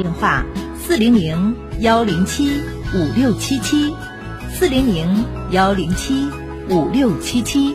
[0.00, 0.46] 电话：
[0.80, 2.60] 四零零幺零七
[2.94, 3.92] 五六七七，
[4.54, 6.30] 四零零幺零七
[6.70, 7.74] 五六七七。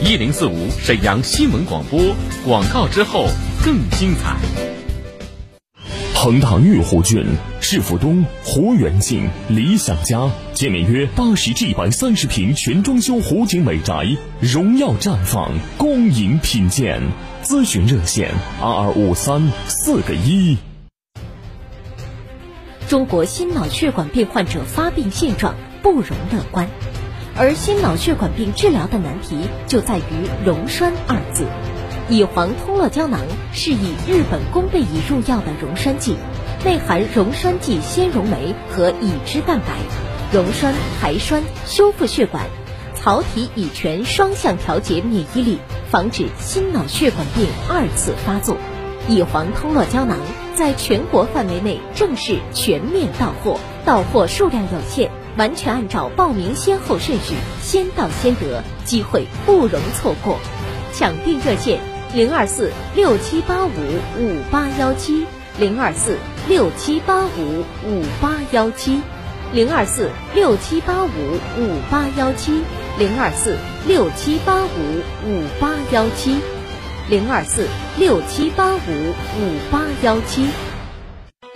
[0.00, 1.98] 一零四五沈阳新闻广播
[2.46, 3.26] 广告之后
[3.64, 4.36] 更精彩。
[6.14, 7.26] 恒大御湖郡
[7.60, 14.06] 世府东湖园境理想家，建面约八十至一百三十平全装修湖景美宅，
[14.40, 17.02] 荣耀绽放，恭迎品鉴。
[17.42, 20.56] 咨询热线：二二五三四个一。
[22.88, 26.68] 中国心脑血管病患者发病现状不容乐观，
[27.36, 30.02] 而心脑血管病治疗的难题就在于
[30.46, 31.44] “溶栓”二字。
[32.08, 33.20] 乙黄通络胶囊
[33.52, 36.16] 是以日本宫贝乙入药的溶栓剂，
[36.64, 39.66] 内含溶栓剂纤溶酶和乙脂蛋白，
[40.32, 42.46] 溶栓、排栓、修复血管，
[43.02, 45.58] 桃体乙醛双向调节免疫力，
[45.90, 48.56] 防止心脑血管病二次发作。
[49.08, 50.16] 乙黄通络胶囊
[50.54, 60.38] 在全国范围内正式全面到货，到货数量有限，完全按照报名先后顺序，先到先得，机会不容错过。
[60.92, 61.80] 抢订热线。
[62.14, 63.70] 零二四六七八五
[64.20, 65.26] 五八幺七，
[65.58, 69.00] 零二四六七八五五八幺七，
[69.52, 72.62] 零二四六七八五五八幺七，
[72.98, 74.68] 零二四六七八五
[75.26, 76.36] 五八幺七，
[77.08, 80.46] 零二四六七八五五八幺七。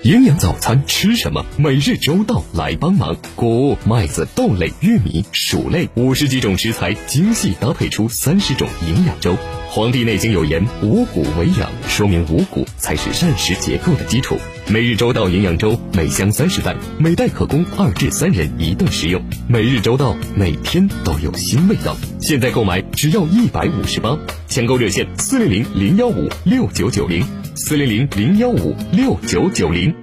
[0.07, 1.45] 营养早餐吃什么？
[1.57, 3.17] 每日周到来帮忙。
[3.35, 9.33] 谷物、麦子、豆类、玉米、薯类五十几种食材精细搭配出三十种营养粥。
[9.69, 14.39] 《黄帝内经》有言：“五谷为养”，说明五谷才是膳食结构的基础。
[14.69, 19.21] 每日周到营养粥，每箱三十袋，每袋可供二至三人一顿食用。
[19.49, 21.97] 每日周到，每天都有新味道。
[22.21, 27.27] 现在购买只要一百五十八，抢购热线：四零零零幺五六九九零。
[27.57, 29.95] 四零零零幺五六九九零，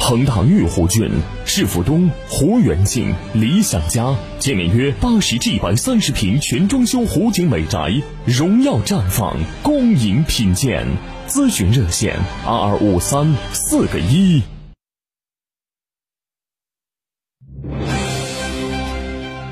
[0.00, 1.08] 恒大御湖郡
[1.46, 10.84] 世府东湖园境理想家，建面约八十至一百三十平全装修湖景美宅，荣耀绽放，恭迎品鉴。
[11.28, 14.42] 咨询热线：二二五三四个一。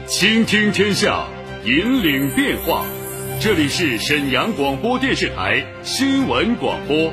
[0.08, 1.28] 倾听天下，
[1.64, 2.84] 引领变化。
[3.40, 7.12] 这里是沈阳广播电视台新闻广播。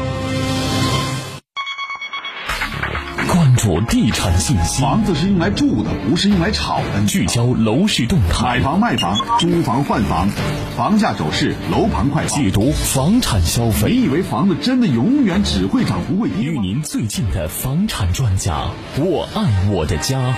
[3.61, 7.05] 注地产信息，房子是用来住的，不是用来炒的。
[7.05, 10.29] 聚焦楼市动态，买房卖房，租房换房，
[10.75, 13.91] 房价走势，楼盘快报，解读房产消费。
[13.91, 20.35] 你以为房子真的永远只会涨不会跌与您最近的房产专家，我爱我的家，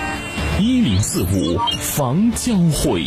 [0.60, 3.06] 一零四五房交会。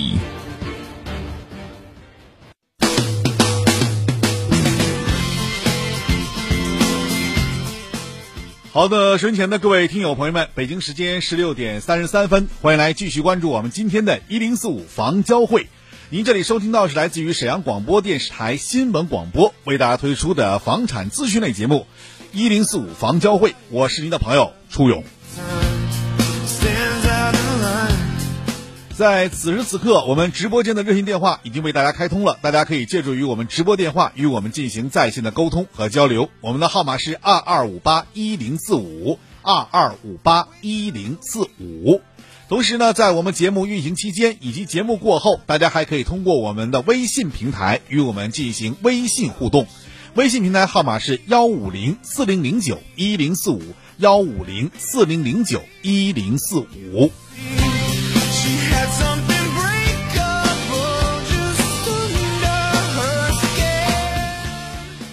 [8.77, 15.65] 好的，神前的各位听友朋友们，北京时间十六点三十三分，欢迎来继续关注我们今天的“一零四五房交会”。
[16.11, 21.88] 您这里收听到是来自于沈阳广播电视台新闻广播为大家推出的房产资讯类节目
[22.33, 25.03] “一零四五房交会”，我是您的朋友初勇。
[28.97, 36.31] 在此时此刻，我们直播间的热线电话已经为大家开通了，大家可以借助于我们直播电话与我们进行在线的沟通和交流。
[36.41, 42.02] 我们的号码是二二五八一零四五二二五八一零四五。
[42.50, 49.68] 同时呢，在我们节目运行期间以及节目过后，大家还可以通过我们的微信平台与我们进行微信互动。
[50.16, 53.62] 微信平台号码是幺五零四零零九一零四五
[54.00, 57.12] 幺五零四零零九一零四五。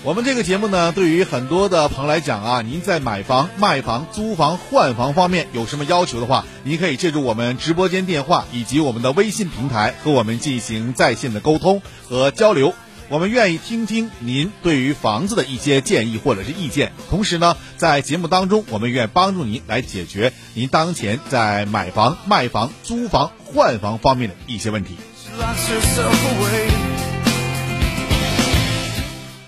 [0.04, 12.74] 我们这个节目呢，对于很多的朋友来讲啊，您在买房、卖房、租房、换房方面有什么要求的话，您可以借助我们直播间电话以及我们的微信平台和我们进行在线的沟通和交流。
[13.08, 24.96] 我们愿意听听您对于房子的一些建议或者是意见，同时呢，在节目当中，我们愿帮助您来解决您当前在买房、卖房、租房、换房方面的一些问题。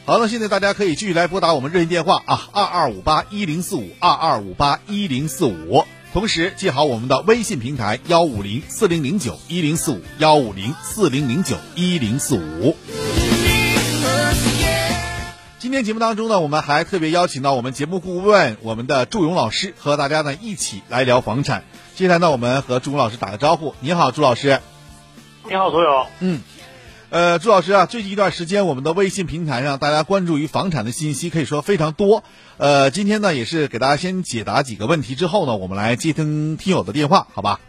[0.06, 5.84] 好了，现在大家可以继续来拨打我们热线电话啊，二二五八一零四五二二五八一零四五。
[6.12, 12.76] 同时记好我们的微信平台幺五零四零零九一零四五幺五零四零零九一零四五。
[15.58, 21.64] 今天节目当中呢，我们还特别邀请到我们节目顾问我们的祝勇老师和大家呢一起来聊房产。
[21.96, 23.74] 接下来呢，我们和祝勇老师打个招呼。
[23.80, 24.60] 你好，祝老师。
[25.48, 26.06] 你好，所有。
[26.20, 26.42] 嗯，
[27.08, 32.24] 呃，朱老师啊，最近一段时间，我们的微信平台上大家关注于房产的信息可以说非常多。
[32.56, 37.60] 呃，今天呢，也是给大家先解答几个问题之后呢，我们来接听听友的电话，好吧？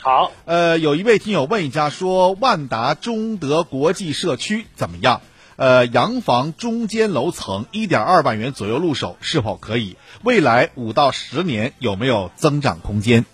[0.00, 0.32] 好。
[0.44, 5.22] 呃，有一位听友问一下，说万达中德国际社区怎么样？
[5.56, 9.96] 呃，洋房中间楼层一点二万元左右入手是否可以？
[10.22, 13.24] 未来五到十年有没有增长空间？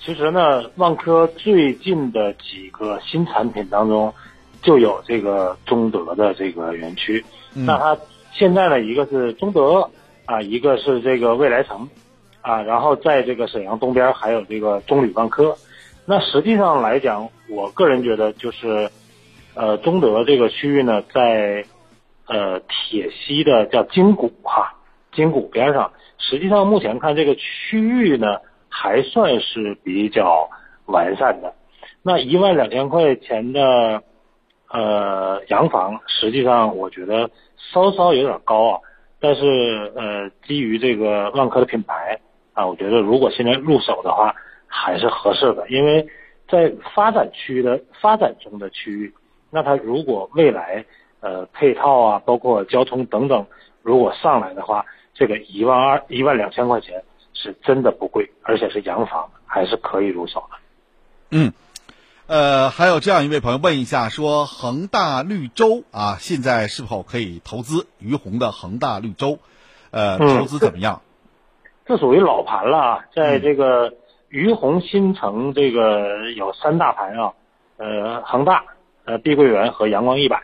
[0.00, 0.04] 嗯。
[0.04, 4.12] 其实呢，万科最近的几个新产品当中，
[4.62, 7.22] 就有这个中德的这个园区。
[7.52, 7.96] 那它
[8.32, 9.90] 现在呢，一个是中德
[10.24, 11.88] 啊，一个是这个未来城
[12.40, 15.54] 啊，然后在这个沈阳东边还有这个中旅万科。
[16.06, 18.90] 那实际上来讲，我个人觉得就是，
[19.54, 21.64] 呃，中德这个区域呢，在
[22.26, 24.74] 呃铁西的叫金谷哈，
[25.12, 25.92] 金谷边上。
[26.18, 28.38] 实际上目前看这个区域呢。
[28.70, 30.48] 还算是比较
[30.86, 31.52] 完善的，
[32.02, 34.02] 那一万两千块钱的
[34.70, 37.30] 呃洋房，实际上我觉得
[37.72, 38.80] 稍稍有点高啊。
[39.20, 42.18] 但是呃，基于这个万科的品牌
[42.54, 44.34] 啊，我觉得如果现在入手的话，
[44.66, 45.68] 还是合适的。
[45.68, 46.06] 因为
[46.48, 49.12] 在发展区的发展中的区域，
[49.50, 50.86] 那它如果未来
[51.20, 53.44] 呃配套啊，包括交通等等，
[53.82, 57.02] 如果上来的话，这个一万二一万两千块钱。
[57.34, 60.56] 是真的不贵，而且是洋房，还是可以入手的。
[61.30, 61.52] 嗯，
[62.26, 67.86] 呃，还有这样一位朋友问一下，说恒大绿洲啊，现在是否可以投资？
[67.98, 69.38] 于洪的恒大绿洲，
[69.90, 71.02] 呃，投资怎么样？
[71.86, 73.94] 这属于老盘了，在这个
[74.28, 77.32] 于洪新城，这个有三大盘啊，
[77.78, 78.64] 呃，恒大、
[79.04, 80.42] 呃，碧桂园和阳光一百。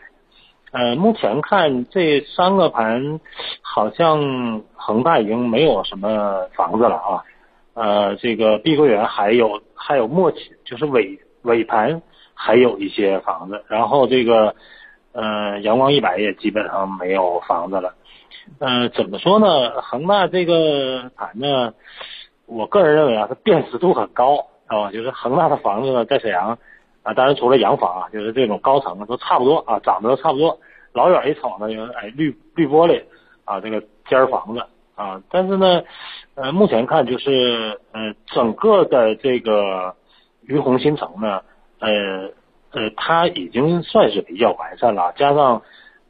[0.71, 3.21] 呃，目前看这三个盘，
[3.61, 7.23] 好像恒大已经没有什么房子了啊。
[7.73, 12.01] 呃，这个碧桂园还有还有末期，就是尾尾盘
[12.33, 13.63] 还有一些房子。
[13.69, 14.55] 然后这个
[15.13, 17.95] 呃阳光一百也基本上没有房子了。
[18.59, 19.81] 呃，怎么说呢？
[19.81, 21.73] 恒大这个盘呢，
[22.45, 26.59] 我个人认为啊，它辨识度很高啊，就是恒大的房子呢，在沈阳。
[27.07, 30.59] 啊，当然除了洋房啊，就是这种高层的都差不多啊，长得都差不多。
[30.91, 33.01] 老远一瞅呢，就是哎绿绿玻璃
[33.45, 35.23] 啊，这个尖房子啊。
[35.31, 35.83] 但是呢，
[36.35, 39.95] 呃，目前看就是呃整个的这个
[40.41, 41.43] 于洪新城呢，
[41.79, 41.89] 呃
[42.71, 45.13] 呃，它已经算是比较完善了。
[45.15, 45.61] 加上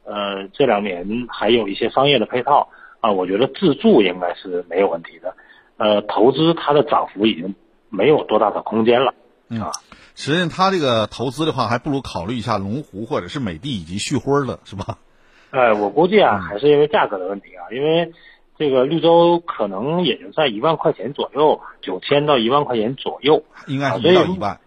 [0.04, 5.32] 呃这两年还有一些商业的配套啊，我觉得自住应该是没有问题的。
[5.76, 7.54] 呃，投资它的涨幅已经
[7.88, 9.14] 没有多大的空间了
[9.60, 9.70] 啊。
[10.18, 14.98] 实际上，他这个投资的话，还不如考虑一下龙湖或者是美的以及旭辉了，是吧？
[15.50, 18.12] 哎，我估计啊，还是因为价格的问题啊，因为
[18.58, 24.58] 这个绿洲可能也就在一万块钱左右，九千到一万块钱左右，应该没到一万，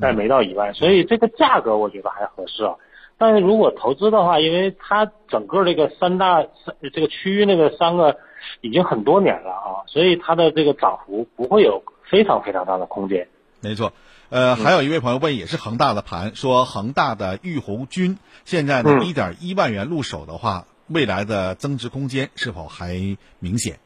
[0.00, 2.74] 但没到一万，所以这个价格我觉得还合适啊。
[3.16, 8.16] 但是如果投资的话，因为它整个这个三大三这个区域那个三个
[8.60, 13.28] 已经很多年了啊，所以它的这个涨幅不会有非常非常大的空间。
[13.60, 13.92] 没错。
[14.28, 23.78] 呃，还有一位朋友问，也是恒大的盘，说恒大的玉红军现在呢一点一万元入手的话，未来的增值空间是否还明显？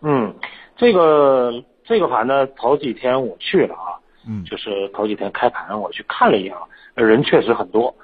[0.00, 0.34] 嗯，
[0.76, 6.54] 这个这个盘呢，头几天我去了啊，嗯，就是头几天开盘我去看了一眼，
[6.94, 7.94] 人确实很多。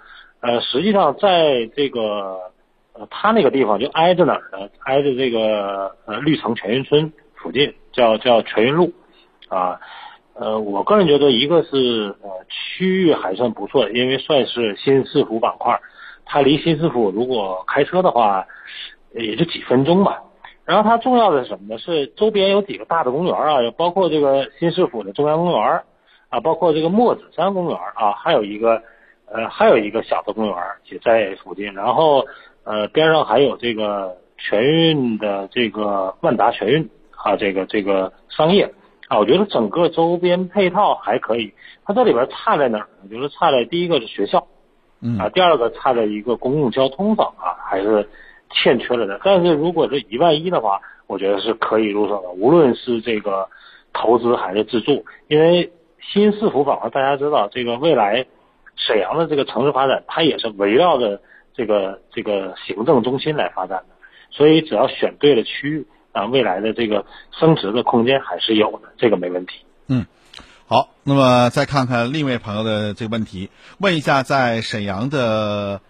[0.40, 2.52] 呃，实际上在这个
[2.92, 4.68] 呃他那个地方就挨着哪儿呢？
[4.85, 8.92] 挨着这个呃绿城全运村附近，叫叫全运路
[9.49, 9.59] 啊。
[9.59, 9.80] 呃，
[10.40, 15.80] 呃我个人觉得，一个是呃区域还算不错，因为算是新市府板块，
[16.25, 18.47] 它离新市府如果开车的话，
[19.14, 20.23] 也就几分钟吧。
[20.64, 21.78] 然后它重要的是什么呢？
[21.78, 25.83] 是周边有几个大的公园啊，包括这个新市府的中央公园
[26.28, 28.80] 啊，包括这个墨子山公园啊，还有一个
[29.33, 30.57] 呃还有一个小的公园
[30.90, 31.75] 也在附近。
[31.75, 32.25] 然后
[32.62, 38.73] 呃边上还有这个全运的这个万达全运啊，这个这个商业。
[39.08, 41.52] 啊，我觉得整个周边配套还可以。
[41.84, 43.08] 它这里边差在哪儿呢？
[43.10, 44.46] 就是差在第一个是学校，
[45.00, 48.06] 嗯啊，第二个差在一个公共交通上啊，还是
[48.50, 49.18] 欠缺了的。
[49.24, 53.48] 但是如果是一万一的话，我觉得是可以入手的，无论是这个
[53.94, 55.06] 投资还是自住。
[55.28, 55.72] 因为
[56.12, 58.26] 新市府板块大家知道，这个未来
[58.76, 61.18] 沈阳的这个城市发展，它也是围绕着
[61.54, 63.94] 这个这个行政中心来发展的。
[64.30, 67.04] 所以只要选对了区域，啊，未来的这个
[67.38, 69.64] 升值的空间还是有的，这个没问题。
[69.86, 70.06] 嗯，
[70.66, 75.80] 好，那么再看看另一位朋友的这个问题，问一下，在沈阳的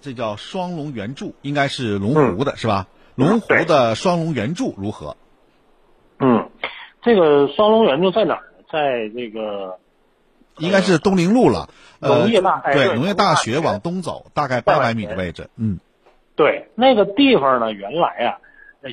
[0.00, 2.86] 这叫双龙圆柱，应该是龙湖的、是吧？
[3.14, 5.16] 龙湖的双龙圆柱如何？
[6.18, 6.50] 嗯，
[7.02, 8.64] 这个双龙圆柱在哪儿呢？
[8.72, 9.78] 在这个
[10.58, 11.68] 应该是东陵路了，
[12.00, 12.40] 呃，农业
[12.72, 15.80] 对，农业大学往东走，大概八百米的位置，嗯
[16.36, 18.38] 对那个地方呢，原来啊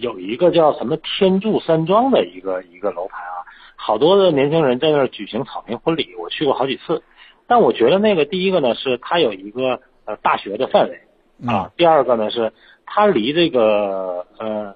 [0.01, 7.03] 有一个叫什么天柱山庄的一个一个楼盘啊，好多的年轻人在那儿举行草坪婚礼，我去过好几次。
[7.47, 10.99] 但我觉得那个第一个呢是它有一个呃大学的范围
[11.47, 12.51] 啊，第二个呢是
[12.85, 14.75] 它离这个呃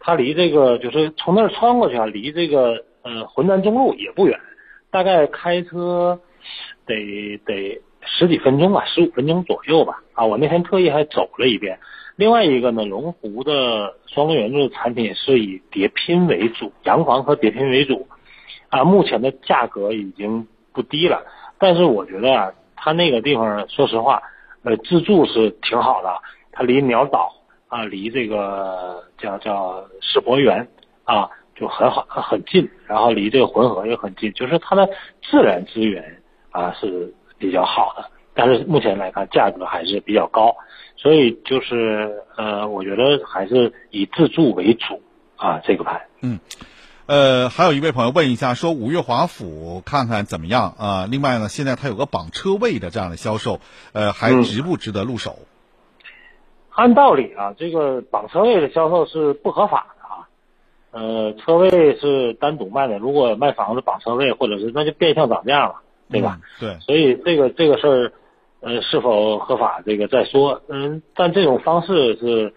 [0.00, 4.40] 它离这个就是从那儿穿过去啊，离这个呃浑南中路也不远，
[4.90, 6.18] 大概开车
[6.86, 10.02] 得得十几分钟吧，十五分钟左右吧。
[10.14, 11.78] 啊，我那天特意还走了一遍。
[12.16, 18.08] 另外一个呢，龙湖的双龙圆柱产品是以叠拼为主，洋房和叠拼为主。
[18.68, 21.24] 啊，目前的价格已经不低了，
[21.56, 24.20] 但是我觉得啊，它那个地方说实话，
[24.64, 26.10] 呃，自住是挺好的，
[26.50, 27.32] 它离鸟岛
[27.68, 30.66] 啊，离这个叫叫世博园
[31.04, 34.88] 啊，就很好很近，然后离这个浑河也很近，就是它的
[35.22, 36.20] 自然资源
[36.50, 40.54] 啊是比较好的，但是目前来看价格还是比较高，
[40.96, 45.02] 所以就是呃，我觉得还是以自住为主
[45.36, 46.02] 啊，这个盘。
[46.20, 46.38] 嗯
[47.06, 53.60] 呃，还有一位朋友问一下，说五月华府看看怎么样啊、另外呢，现在它有个绑车位的这样的销售，
[53.92, 55.38] 呃，还嗯值不值得入手？
[56.70, 60.28] 按道理啊，这个绑车位的销售是不合法的啊。
[60.90, 66.40] 呃，车位是单独卖的，如果卖房子绑车位，或者是那就变相涨价了，对吧？
[66.40, 66.42] 嗯？
[66.60, 68.12] 对，所以这个这个事儿，
[68.60, 70.62] 呃，是否合法这个再说。
[70.68, 72.52] 嗯，但这种方式是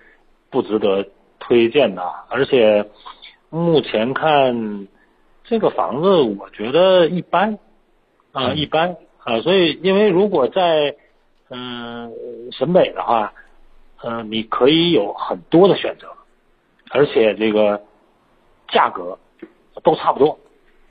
[0.50, 1.06] 不值得
[1.40, 2.90] 推荐的，而且
[3.50, 4.88] 目前看
[5.44, 7.60] 这个房子，我觉得一般
[8.32, 10.96] 啊、嗯一般啊、所以因为如果在
[11.50, 12.14] 嗯、
[12.52, 13.34] 沈北的话，
[14.04, 16.08] 嗯、你可以有很多的选择，
[16.92, 17.82] 而且这个
[18.68, 19.18] 价格
[19.84, 20.38] 都差不多。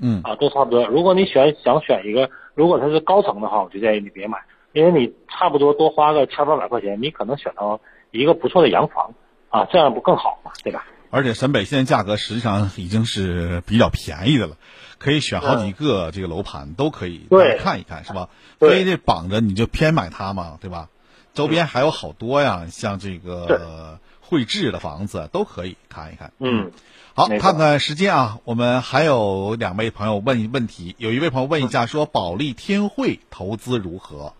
[0.00, 0.86] 嗯啊，都差不多。
[0.86, 4.38] 如果你选想选一个，如果它是高层的话，我就建议你别买，
[4.72, 9.14] 因为你差不多多花个千八百块钱，你可能选到一个不错的洋房
[9.50, 10.52] 啊，这样不更好嘛？
[10.62, 10.86] 对吧？
[11.10, 14.56] 而且沈北现在价格实际上已经是比较便宜的了，
[14.98, 18.28] 可以选好几个这个楼盘都可以对看一看，是吧？
[18.58, 20.90] 对非得绑着你就偏买它嘛，对吧？
[21.32, 26.32] 周边还有好多呀，像这个汇智的房子都可以看一看。
[26.40, 26.72] 嗯，
[27.14, 34.34] 好，看看时间啊，我们还有两位朋友问问题，有一位朋友问一下说，保利天汇投资如何？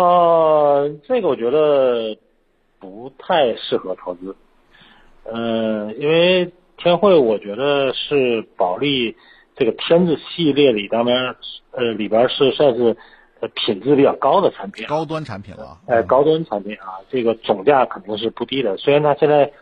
[0.00, 2.16] 呃，这个我觉得
[2.78, 4.34] 不太适合投资，
[5.24, 9.14] 呃，因为天汇我觉得是保利
[9.56, 11.36] 这个天字系列里当边
[11.72, 12.96] 呃里边是算是
[13.40, 15.78] 呃品质比较高的产品啊，高端产品了。
[15.86, 18.78] 哎，高端产品啊，这个总价肯定是不低的。
[18.78, 19.52] 虽然它现在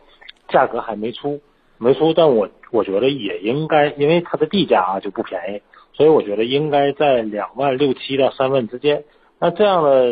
[0.49, 1.41] 价格还没出，
[1.79, 5.63] 没出，但我我觉得也应该，因为它的地价啊就不便宜，
[5.95, 9.03] 所以我觉得应该在两万六七到三万之间。
[9.39, 10.11] 那这样的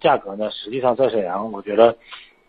[0.00, 1.96] 价格呢，实际上在沈阳，我觉得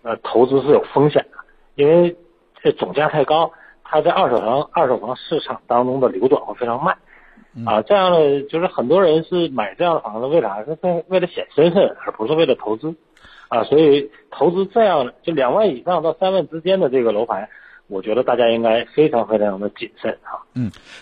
[0.04, 1.38] 呃投资是有风险的，
[1.76, 2.16] 因为
[2.62, 3.52] 这总价太高，
[3.84, 6.98] 它在二手房二手房市场当中的流转会非常慢。
[7.66, 10.62] 啊，这样的就是很多人是买这样的房子，为啥？
[10.66, 12.94] 是为为了显身份，而不是为了投资，
[13.48, 17.48] 啊，所以投资这样的就两万以上到三万之间的这个楼盘，
[17.88, 20.42] 我觉得大家应该非常非常的谨慎啊。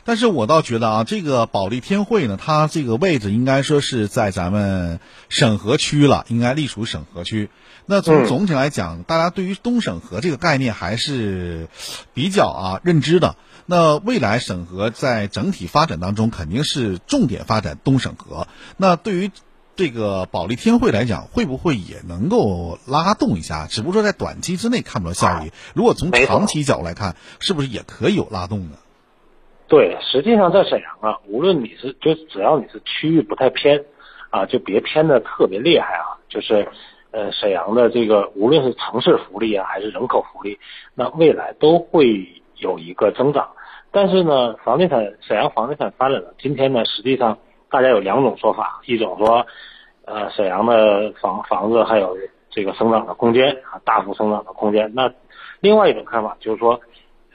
[0.04, 5.00] 但是我倒觉得啊，这个保利天汇呢，它这个位置应该说是在咱们
[5.30, 7.50] 沈河区了，应该隶属沈河区。
[7.86, 11.68] 那从嗯总体来讲，大家对于东沈河这个概念还是
[12.13, 13.36] 比较啊认知的。
[13.66, 18.48] 那未来沈河在整体发展当中，肯定是重点发展东沈河。
[18.75, 19.32] 那对于
[19.75, 23.65] 这个保利天汇来讲，会不会也能够拉动一下？
[23.68, 28.77] 只不过说在短期之内看不到效益，如果从长期角度来看，是不是也可以有拉动呢？
[29.68, 33.86] 对，实际上在沈阳啊，无论你是就只要你是区域不太偏
[34.30, 36.68] 啊，就别偏的特别厉害啊，就是
[37.10, 40.60] 呃沈阳的这个无论是城市福利啊还是人口福利，
[40.94, 43.51] 那未来都会有一个增长。
[43.92, 47.39] 但是呢，房地产沈阳房地产发展到今天呢，实际上
[47.74, 49.46] 大家有两种说法，一种说
[50.06, 52.15] 呃沈阳的房房子还有
[52.50, 54.94] 这个生长的空间啊，大幅生长的空间。
[54.96, 55.12] 那
[55.60, 56.80] 另外一种看法就是说。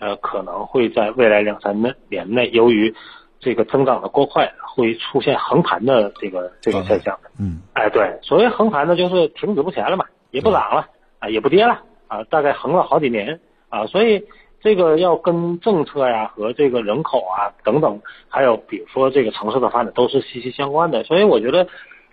[0.00, 2.95] 呃，可能会在未来两三年内，由于
[3.40, 7.18] 这个增长的过快，会出现横盘的这个这个现象。
[7.37, 7.62] 嗯。
[7.73, 10.87] 哎，对，所谓横盘呢，就是停止不前了嘛，也不涨了
[11.18, 13.40] 啊，也不跌了啊，大概横了好几年
[13.71, 14.25] 啊，所以
[14.61, 21.05] 这个要跟政策呀和这个人口啊等等，还有比如说这个城市的发展都是息息相关的。
[21.05, 21.67] 所以我觉得，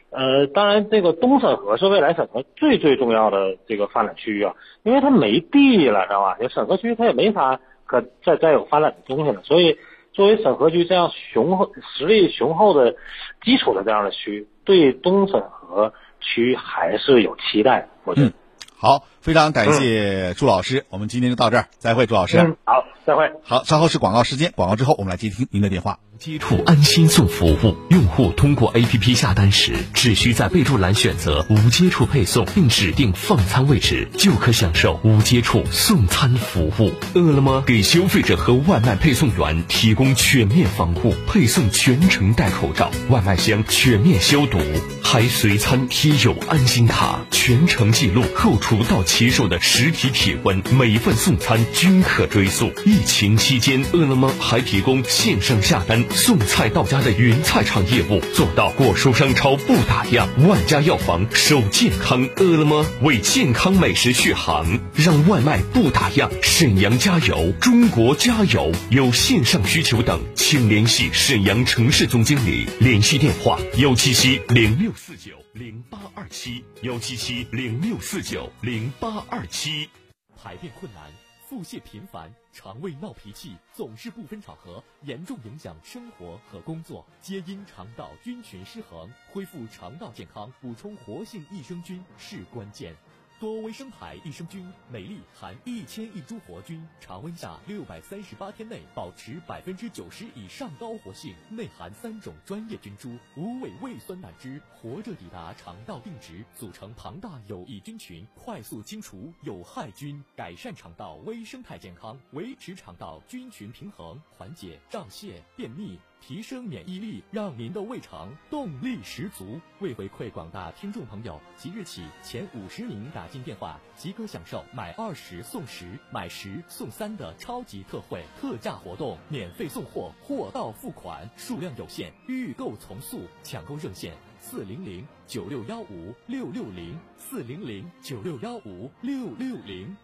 [0.10, 6.38] 呃，当然这个东审核是未来审核最最重要的这个发展区域啊，因为它没地了，知道吧？
[6.40, 9.78] 就审核区它也没法可再再有发展的东西了，所以。
[10.16, 12.96] 作为审核区这样雄厚、实力雄厚的
[13.44, 17.90] 基础的这样的区，对东审核区还是有期待。
[18.06, 18.32] 我觉得，
[18.78, 22.38] 好，非常感谢朱老师，我们今天就到这儿，再会，朱老师。
[22.38, 23.32] 嗯，好，再会。
[23.44, 26.00] 好，稍后是广告时间，广告之后我们来接听您的电话。
[26.18, 36.94] 接触安心送服务，用户通过 APP 下单时，只需在备注栏选择无接触配送，并指定放餐位置，就可享受无接触送餐服务。
[37.16, 44.58] 饿了么给消费者和外卖配送员提供全面防护，配送全程戴口罩，外卖箱全面消毒，
[45.04, 52.72] 还随餐贴有安心卡，全程记录后厨到骑手的实体体温，每份送餐均可追溯。
[52.84, 56.04] 疫情期间，饿了么还提供线上下单。
[56.10, 62.28] 送菜到家的云菜场业务做到果蔬商超不打烊，万家药房守健康。
[62.38, 66.28] 饿了么为健康美食续航，让外卖不打烊。
[66.42, 68.72] 沈阳加油，中国加油！
[68.90, 79.90] 有线上需求等，请联系沈阳城市总经理，联系电话：幺七七零六四九零八二七，幺七七零六四九零八二七。
[80.36, 81.10] 排便困难。
[81.48, 89.10] 腹泻频繁，肠胃闹脾气，总是不分场合，严重影响生活和工作，皆因肠道菌群失衡。
[89.30, 92.94] 恢复肠道健康，补充活性益生菌是关键。
[93.38, 116.00] 多维生牌益生菌，每粒含一千亿株活菌，常温下六百三十八天内保持百分之九十以上高活性，内含三种专业菌株，无尾胃酸胆汁，活着抵达肠道定植，组成庞大有益菌群，快速清除有害菌，改善肠道微生态健康，维持肠道菌群平衡，缓解胀泻、便秘。
[116.28, 119.62] 提升免疫力，让您的胃肠动力十足。
[119.80, 133.22] 为回馈广大听众朋友，即日起前五十名打进电话即可享受买二十送十、买十送三的超级特惠特价活动，免费送货，货到付款，数量有限，预购从速。
[133.44, 139.96] 抢购热线：四零零九六幺五六六零四零零九六幺五六六零。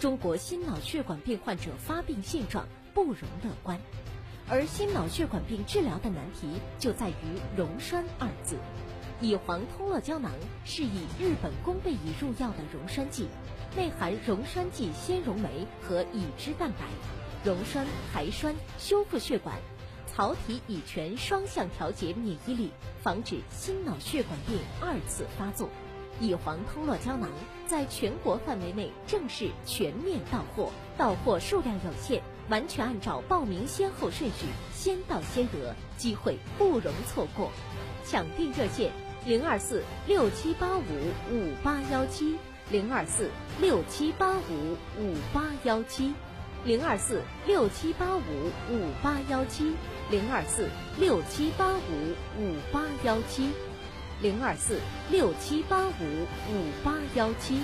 [0.00, 2.66] 中国心脑血管病患者发病现状。
[2.96, 3.78] 不容乐观，
[4.48, 7.14] 而心脑血管病治疗的难题就在于
[7.54, 8.56] “溶栓”二字。
[9.20, 10.32] 乙黄通络胶囊
[10.64, 13.28] 是以日本宫贝乙入药的溶栓剂，
[13.76, 16.86] 内含溶栓剂纤溶酶和乙脂蛋白，
[17.44, 19.58] 溶栓、排栓、修复血管，
[20.06, 22.70] 草体乙醛双向调节免疫力，
[23.02, 25.68] 防止心脑血管病二次发作。
[26.20, 27.28] 乙黄通络胶囊
[27.66, 32.22] 在全国范围内正式全面到货，到货数量有限。
[32.48, 37.50] 完全按照报名先后顺序，先到先得，机会不容错过。
[38.04, 38.92] 抢订热线：
[39.24, 40.82] 零二四六七八五
[41.32, 42.36] 五八幺七，
[42.70, 46.14] 零二四六七八五五八幺七，
[46.64, 48.20] 零二四六七八五
[48.70, 49.72] 五八幺七，
[50.08, 50.68] 零二四
[51.00, 53.50] 六七八五五八幺七，
[54.22, 57.58] 零二四六七八五五八幺七。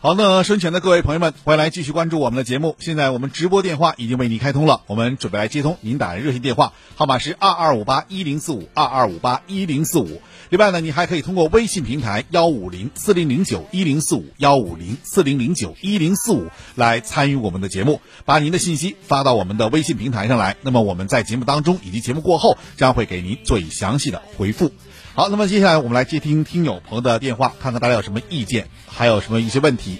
[0.00, 2.76] 好，那身前的各位朋友们，欢迎来继续关注我们的节目。
[2.78, 10.22] 现在我们直播电话已经为您开通了，我们准备来接通您打的热线电话，号码是二二五八一零四五二二五八一零四五。
[10.50, 20.56] 另外呢，你还可以通过微信平台幺五零四零零九一零四五幺五零四零零九一零四五来参与我们的节目，把您的信息发到我们的微信平台上来。
[20.62, 24.70] 那么我们在节目当中以及节目过后，将会给您做以详细的回复。
[25.14, 29.98] 好，那么接下来我们来接听听友朋友的电话，看看大家有什么意见，还有什么一些问题。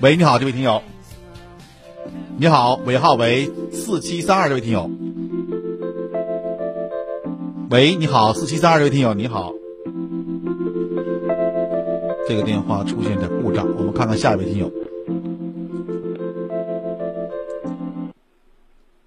[0.00, 0.82] 喂，你好，这位听友。
[2.38, 4.90] 你好，尾号为四七三二，这位听友。
[7.68, 9.52] 喂，你好，四七三二，这位听友，你好。
[12.28, 14.68] 这个电话出现点故障，我们看看下一位听友。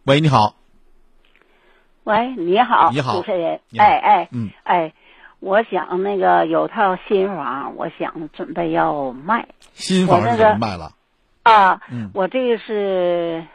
[0.06, 0.56] 喂，你好。
[2.06, 3.60] 喂，你好，你好，主持人。
[3.78, 4.94] 哎哎，嗯，哎。
[5.42, 9.48] 我想那个有套新房，我想准备要卖。
[9.72, 10.92] 新房是怎么卖了？
[11.44, 11.82] 啊，
[12.14, 13.46] 我这个是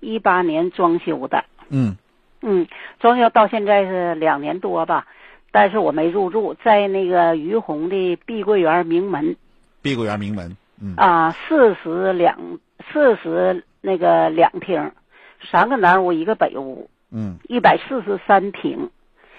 [0.00, 1.44] 一八年装修的。
[1.68, 1.96] 嗯
[2.40, 2.66] 嗯，
[2.98, 5.06] 装修到现在是两年多吧，
[5.54, 9.36] 但是我没入住，在那个于洪的碧桂园名门。
[9.82, 12.58] 碧桂园名门，嗯啊，四室两
[12.90, 14.90] 四室那个两厅，
[15.48, 18.90] 三个南屋一个北屋，嗯，一百四十三平。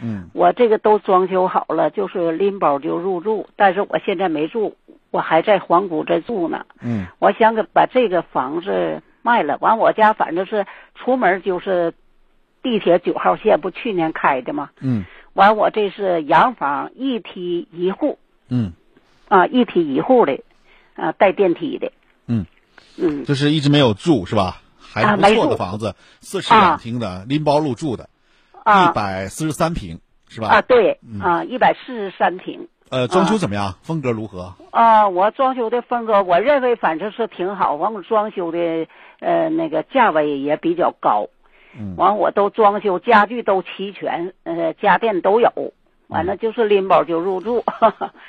[0.01, 4.77] 嗯，我这个都装修好了，就是拎包就入住，但是我现在没住，
[5.11, 6.65] 我还在黄谷这住呢。
[6.81, 11.93] 嗯我想给把这个房子卖了，完我家反正是出门就是
[12.63, 14.69] 地铁九号线，不去年开的吗？
[14.79, 15.03] 嗯
[15.35, 18.17] 完我这是洋房，一梯一户
[18.47, 18.71] 嗯
[19.27, 20.39] 啊，一梯一户的，
[20.95, 21.91] 啊，带电梯的。
[22.25, 22.45] 嗯，
[22.97, 24.61] 嗯就是一直没有住是吧？
[24.79, 28.09] 还不错的房子，四室两厅的，拎包入住的，
[28.63, 30.47] 啊一百四十三平是吧？
[30.47, 32.69] 啊，对嗯啊，一百四十三平。
[32.87, 33.75] 呃，装修怎么样？
[33.81, 34.53] 风格如何？
[34.71, 37.75] 啊，我装修的风格，我认为反正是挺好。
[37.75, 38.87] 完，我装修的
[39.19, 41.27] 呃那个价位也比较高。
[41.77, 41.95] 嗯。
[41.97, 45.73] 完，我都装修家具都齐全，呃，家电都有。
[46.07, 47.63] 完了就是拎包就入住。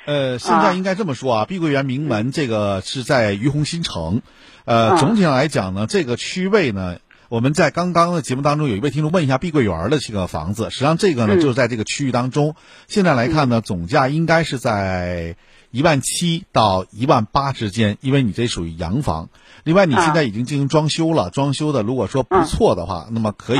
[0.07, 4.23] 呃， 现在应该这么说啊，碧桂园名门这个是在于洪新城，
[4.65, 6.97] 呃，总体上来讲呢，这个区位呢，
[7.29, 11.39] 我们在刚刚的节目当中有一位听众问一下碧桂园的这个房子，实际上这个呢嗯。
[11.39, 12.55] 就是在这个区域当中，
[12.87, 15.35] 现在来看呢，总价应该是在
[15.69, 19.29] 一万七到一万八之间，因为你这属于洋房。
[19.67, 23.59] 另外，你现在已经进行装修了，装修的如果说不错的话，那么可以，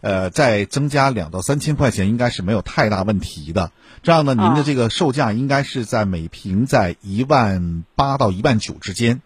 [0.00, 3.70] 呃，再增加两到三千块钱，应该是没有太大问题的。
[4.02, 9.22] 这样呢，您的这个售价应该是在每平在一万八到一万九之间，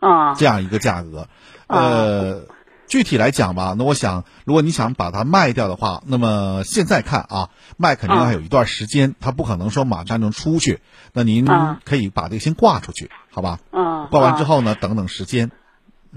[0.00, 0.34] 啊。
[0.34, 1.28] 这样一个价格。
[1.68, 2.42] 呃，
[2.88, 10.80] 具体来讲吧，那我想，如果你想把它卖掉的话，那么现在看啊，卖肯定还有一段时间，它不可能说马上能出去。
[11.12, 13.58] 那您啊可以把这个先挂出去，好吧？
[13.72, 15.50] 嗯，挂完之后呢，等等时间。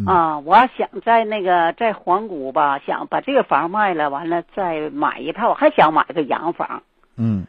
[0.05, 6.83] 啊，我想在那个在黄谷吧，想把这个房卖了，完了再买一套，还想买个洋房
[7.15, 7.47] 嗯，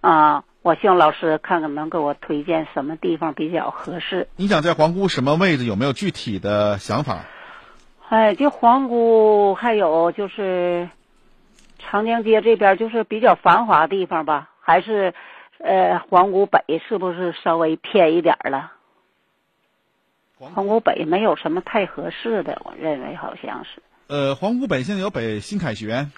[0.00, 0.44] 啊。
[0.60, 4.28] 我希望老师看看能给我推荐什么地方比较合适。
[4.36, 5.64] 你想在皇姑什么位置？
[5.64, 7.24] 有没有具体的想法？
[8.08, 10.88] 哎，就皇姑，还有就是
[11.78, 15.12] 长江街这边，就是比较繁华的地方吧，还是
[15.58, 18.72] 呃皇姑北是不是稍微偏一点了？
[20.38, 26.10] 皇姑北没有什么太合适的，我认为好像是呃，皇姑北现在有北新凯旋，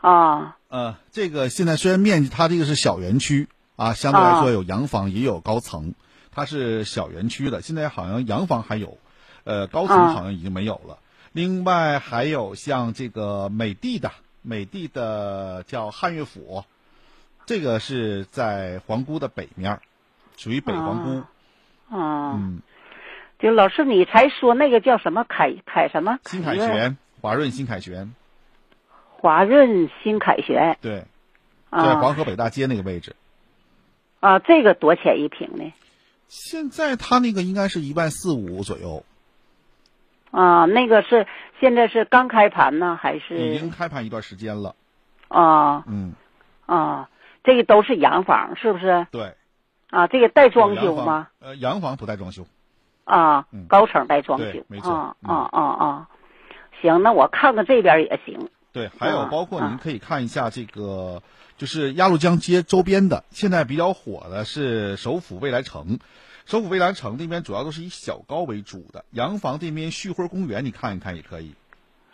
[0.00, 5.94] 啊呃，这个现在虽然面积它这个是小园区啊，相对来说有洋房也有高层，
[6.32, 7.62] 它是小园区的。
[7.62, 8.98] 现在好像洋房还有，
[9.44, 10.98] 呃，高层啊好像已经没有了。
[11.32, 14.10] 另外还有像这个美的的，
[14.42, 16.64] 美的的叫汉乐府，
[17.46, 19.82] 这个是在皇姑的北面儿，
[20.36, 21.94] 属于北皇姑。
[21.94, 22.62] 啊，嗯，
[23.38, 28.14] 就老师你才说那个叫什么凯凯什么新凯旋，华润新凯旋，
[29.08, 31.04] 华润新凯旋对，
[31.70, 33.14] 在啊黄河北大街那个位置。
[34.20, 35.72] 啊，这个多钱一平呢？
[36.28, 39.04] 现在它那个应该是一万四五左右，
[40.30, 41.26] 啊，那个是
[41.60, 44.74] 现在是刚开盘呢，还是已经开盘一段时间了。
[45.28, 46.14] 啊嗯，
[46.66, 47.08] 啊？
[47.42, 49.06] 这个都是洋房，是不是？
[49.10, 49.34] 对。
[49.90, 51.28] 啊，这个带装修吗？？
[51.40, 52.46] 呃，洋房不带装修。
[53.04, 56.08] 啊嗯，高层带装修，对没错啊嗯啊啊啊！
[56.80, 58.48] 行，那我看看这边也行。
[58.72, 61.22] 对，还有啊包括您啊可以看一下这个，
[61.56, 65.98] 就是鸭绿江街周边的，现在比较火的是首府未来城。
[66.50, 71.54] 首府未来城那边主要都是以小高为主的，洋房这边旭辉公园你看一看也可以。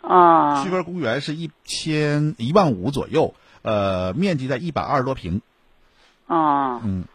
[0.01, 5.41] 啊旭辉公园是一千一万五左右，呃，面积在一百二十多平。
[6.27, 7.05] 啊嗯，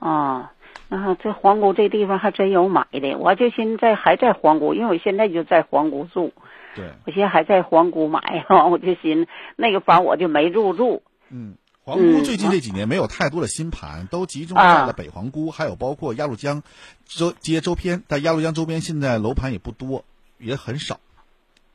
[0.00, 0.50] 啊！
[0.88, 6.32] 啊，这皇姑这地方还真有买的，我就现在还在皇姑，因为我现在就在皇姑住，
[6.74, 11.04] 对，我现在还在皇姑买， 我就寻那个房我就没入住。
[11.30, 11.54] 嗯。
[11.86, 16.64] 皇姑最近这几年没有太多的新盘，都集中在了北皇姑，还有包括鸭绿江
[17.04, 18.02] 周街周边。
[18.08, 20.04] 但鸭绿江周边现在楼盘也不多，
[20.36, 20.98] 也很少。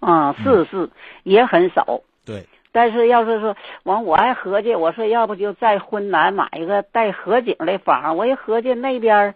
[0.01, 0.89] 啊，是是，
[1.23, 2.01] 也很少。
[2.25, 9.35] 对，但是要是说完，我还合计，我说要不就在浑南买一个带河景的房，我一合计那边儿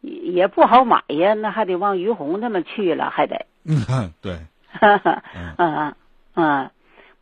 [0.00, 4.40] 也也不好买呀，那还得往于洪他们去了，还得，嗯，对，
[4.72, 5.22] 哈 哈，
[5.56, 5.94] 嗯
[6.34, 6.70] 嗯，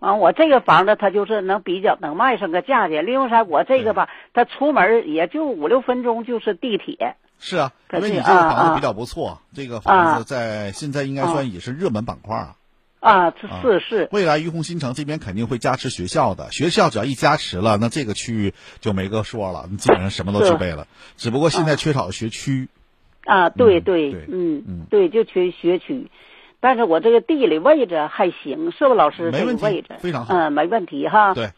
[0.03, 12.57] 完我这个房子它就是能比较能卖上个价钱，另外啥我这个吧，它出门也就五六分钟就是地铁，是啊，可是因为你这个啊啊房子比较不错，这个房啊子在现在应该算也是热门板块啊。
[12.99, 20.87] 啊，是是未来于洪新城这边肯定会加持学校的，学校只要一加持了，那这个区域就没个说了，你基本上什么都具备了。
[21.17, 22.69] 只不过现在缺少学区。
[23.25, 26.11] 啊，对对，嗯嗯对，就缺学区。
[26.63, 29.33] 但是我这个地理位置还行，是不，老师？
[29.33, 31.35] 没问题这个位置非常好嗯，没问题哈。
[31.35, 31.51] 对，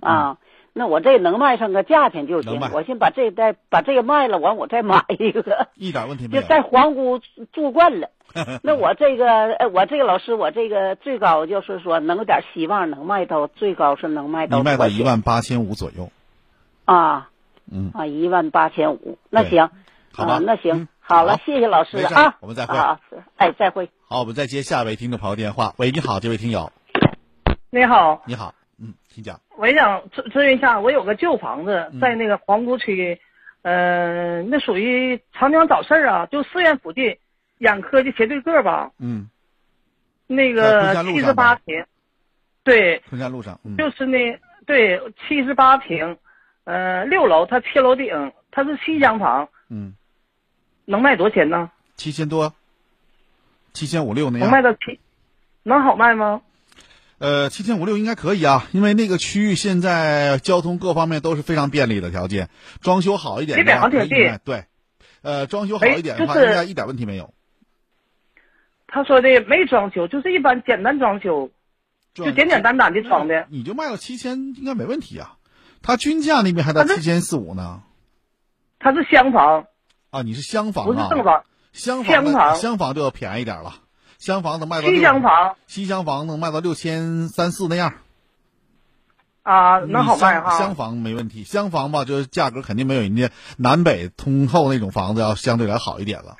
[0.00, 0.38] 啊，
[0.72, 2.42] 那我这能卖上个价钱就。
[2.42, 5.68] 行我先把这再把这个卖了，完我再买一个。
[5.76, 6.42] 一点问题没有。
[6.42, 7.20] 就在皇姑
[7.52, 8.10] 住惯了，
[8.64, 16.10] 那我这个，呃，我这个老师，我这个最高就是说能有点希望能卖到最高是能卖到你卖到一万八千五左右。
[16.86, 17.30] 啊
[17.70, 19.16] 嗯，啊，一万八千五。
[19.30, 19.70] 那行，
[20.12, 22.36] 好吧啊那行嗯，好了，谢谢老师啊。
[22.38, 23.00] 我们再会啊，
[23.36, 23.90] 哎，再会。
[24.08, 25.74] 好，我们再接下一位听众朋友电话。
[25.76, 26.70] 喂，你好，这位听友，
[27.70, 29.40] 你好，你好，嗯，请讲。
[29.58, 33.20] 我想咨咨询一下，我有个旧房子嗯在那个皇姑区，
[33.62, 37.18] 呃，那属于长江早市啊，就寺院附近，
[37.58, 39.28] 眼科的斜对个吧，嗯，
[40.28, 41.86] 那个七十八平，
[42.62, 46.18] 对，昆山路上，嗯，就是那对七十八平，
[46.62, 49.94] 呃，六楼，它七楼顶，它是西厢房，嗯，
[50.84, 51.70] 能卖多少钱呢？
[51.96, 52.54] 七千多，
[53.72, 54.62] 七千五六那样能卖。
[54.62, 54.98] 到七，
[55.62, 56.42] 能好卖吗？
[57.18, 62.48] 呃，七千五六应该可以啊，因为那个区域现在交通各方面都是非常便利的条件，
[62.80, 64.38] 装修好一点离北航挺近卖。
[64.38, 64.64] 对，
[65.20, 67.34] 呃，装修好哎一点的话，就是应该一点问题没有。
[68.88, 71.50] 他说的没装修，就是一般简单装修，
[72.14, 73.46] 就简简单单的装的。
[73.50, 75.36] 你就卖到七千，应该没问题啊。
[75.82, 77.82] 他均价那边还在七千四五呢。
[78.78, 79.66] 他是厢房，
[80.10, 80.86] 啊，你是厢房啊？
[80.86, 81.44] 不是正房。
[81.72, 83.74] 厢房的厢房就要便宜点了，
[84.18, 87.94] 厢房能卖到西六厢房，西厢房能卖到六千三四那样。
[89.44, 90.50] 啊，那好卖哈。
[90.50, 96.36] 厢厢房没问题，厢房吧，就是价格肯定没有人家南北通透那种房子要相对来好一点了。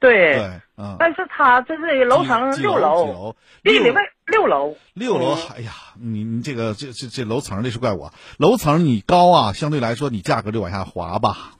[0.00, 0.96] 对，对，嗯。
[0.98, 11.50] 但是它这是楼层六楼地理位六楼，六楼，哎呀，你你这个这这这楼层这是怪我，楼层你高啊，相对来说你价格就往下滑吧。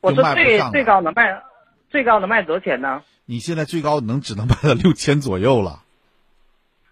[0.00, 1.42] 我说最最高能卖，
[1.90, 3.02] 最高能卖多少钱呢？
[3.26, 5.82] 你现在最高能只能卖到六千左右了，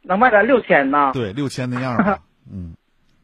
[0.02, 1.10] 能卖到六千呢？
[1.12, 2.20] 对，六千那样 吧。
[2.50, 2.74] 嗯，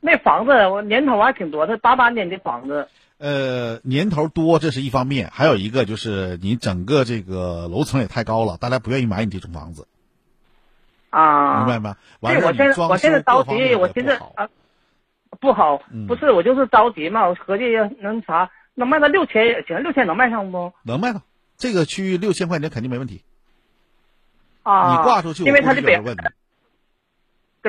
[0.00, 2.88] 那房子我年头还挺多，它八八年的房子。
[3.18, 9.86] 呃，年头多这是一方面，还有一个就是你整个这个楼层也太高了，大家不愿意买你这种房子，
[11.10, 11.96] 啊，明白吗？
[12.20, 14.48] 完对，我现在我现在着急，我寻思啊，
[15.40, 17.64] 不好，嗯不是我就是着急嘛，我合计
[18.00, 20.72] 能啥，能卖到六千也行，六千能卖上不？
[20.82, 21.22] 能卖到
[21.56, 23.22] 这个区域六千块钱肯定没问题。
[24.62, 26.16] 啊，你挂出去，因为它离北跟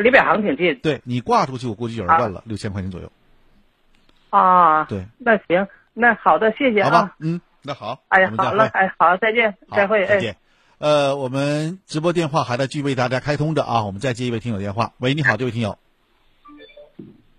[0.04, 3.12] 离北航挺近对你挂出去，我估计有人问了，六千块钱左右。
[4.30, 4.86] 啊。
[4.86, 10.08] 对，那行，那好的，谢谢啊好吧。，嗯，那好，哎呀我，们再好了，哎，好，再见，再会，哎。
[10.08, 10.36] 再见。
[10.78, 14.92] 呃，我们直播电话还在继续为大家开通着啊，我们再接一位听友电话。
[14.98, 15.78] 喂，你好，这位听友，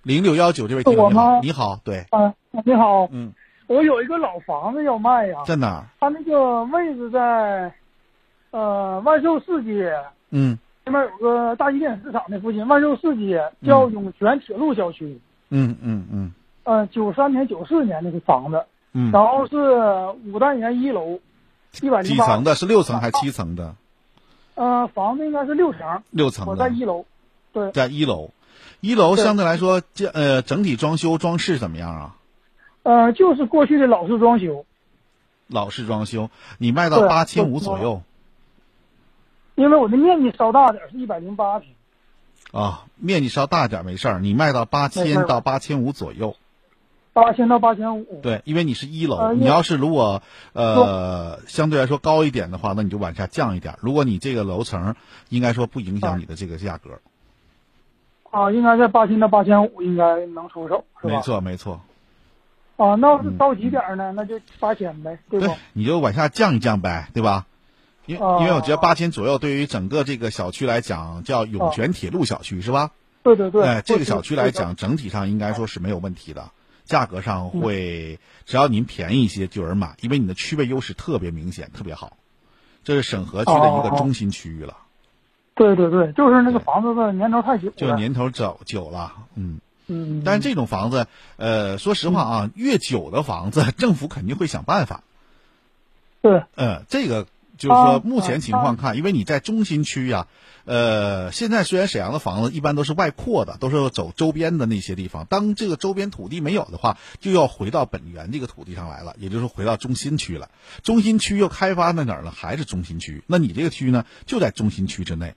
[0.03, 2.33] 零六幺九这位听友你好你好，对，啊，
[2.65, 3.35] 你好，嗯，
[3.67, 5.85] 我有一个老房子要卖呀，在哪儿？
[5.99, 7.75] 它那个位置在，
[8.51, 9.93] 呃，万寿四街
[10.31, 19.57] 嗯那边有个大一电市场的附近，万寿四街叫永泉铁路小区，嗯嗯嗯呃，九三年、九四年那个房子，嗯，然后是
[20.31, 21.19] 五单元一楼，
[21.81, 22.55] 一百零八几层，的？
[22.55, 23.75] 是六层还是七层的？
[24.55, 26.53] 呃，房子应该是六层，六层的。
[26.53, 27.05] 我在一楼，
[27.53, 28.31] 对，在一楼，
[28.81, 32.17] 一楼相对来说，这呃整体装修装饰怎么样啊？
[32.87, 34.64] 呃，就是过去的老式装修，
[35.49, 38.03] 老式装修，你卖到对八千五左右
[39.57, 41.70] 因为我的面积稍大点儿，是一百零八平，
[42.53, 46.37] 啊，面积稍大点儿没事儿，你卖到八千儿到八千五左右。
[47.12, 50.22] 八千到八千五，对，因为你是一楼，呃你要是如果
[50.53, 53.75] 呃相对来说高一点的话，那你就往下降一点。
[53.81, 54.94] 如果你这个楼层
[55.29, 57.01] 应该说不影响你的这个价格，
[58.31, 61.14] 啊，应该在八千到八千五应该能出手，是吧？
[61.16, 61.81] 没错没错。
[62.77, 65.55] 啊，那要是着急点儿呢，那就八千呗，对不？
[65.73, 67.47] 你就往下降一降呗，对吧？
[68.05, 72.91] 因哦因为我觉得八千左右对于整个这个小区来讲，叫永泉铁路小区是吧？
[73.23, 73.67] 对对对。
[73.67, 76.51] 哎，这个小区来，讲，整体上应该说是没有问题的，
[76.85, 82.17] 价格上会，只要您便宜一些就有人买，因为你的区位优势特别明显，特别好，
[82.85, 84.77] 这是沈河区的一个中心区域了，
[85.55, 87.75] 对对对，就是那个房子的年头太久了。
[87.77, 89.59] 就年头久久了，嗯。
[89.87, 90.22] 嗯。
[90.25, 95.03] 但是这种房子，呃，说实话啊，越久的房子，政府肯定会想办法。
[96.22, 96.42] 对。
[96.55, 100.27] 呃，这个就是说啊，目前情况看，因为你在中心区呀、
[100.64, 105.25] 呃，现在虽然沈阳的房子一般都是外扩的，都是走周边的那些地方。
[105.25, 110.51] 当这个周边土地没有的话，就要回到本源这个土地上来了，也就是回到中心区了。
[110.83, 112.31] 中心区又开发在哪儿呢？
[112.31, 113.22] 还是中心区？
[113.27, 115.35] 那你这个区呢，就在中心区之内。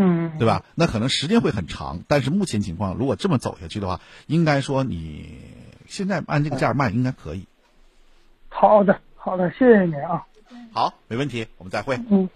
[0.00, 0.64] 嗯，对吧？
[0.76, 5.40] 那可能时间会很长，但是目前情况，如果这么走下去的话，应该说你
[5.86, 7.48] 现在按这个价卖应该可以。
[8.48, 10.24] 好的，好的，谢谢你啊。
[10.72, 11.98] 好，没问题，我们再会。
[12.08, 12.30] 嗯。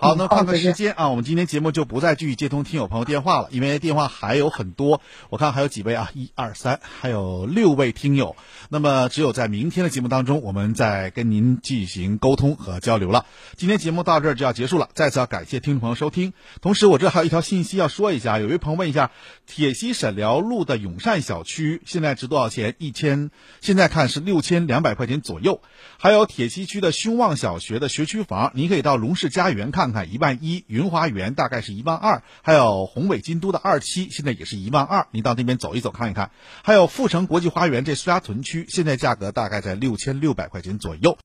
[0.00, 8.36] 好，那 看看时间啊，我们今天节目就不再继续接通听友朋友电话了，因为电话还有很多，我看还有几位啊，一二三，还有六位听友。
[8.68, 13.26] 那么只有在明天的节目当中，我们再跟您进行沟通和交流了。
[13.56, 16.32] 今天节目到这儿就要结束了，再次要感谢听众朋友收听。
[16.60, 19.10] 同时，我这还有一条信息要说一下，有一位朋友问一下，
[19.46, 22.76] 铁西沈辽路的永善小区现在值多少钱？
[22.78, 25.60] 一千，现在看是六千两百块钱左右。
[25.98, 36.30] 还有铁西区的兴旺小学的学区房，您可以到龙氏家园看看看，一万一；云花园大概是一万二，还有宏伟金都的二期现在也是一万二，你到那边走一走看一看。
[36.62, 41.16] 还有富城国际花园这苏家屯区，现在价格大概在六千六百块钱左右。